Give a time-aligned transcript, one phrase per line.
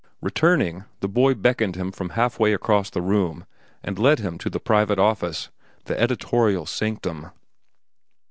[0.19, 3.45] Returning, the boy beckoned him from halfway across the room
[3.83, 5.49] and led him to the private office,
[5.85, 7.27] the editorial sanctum.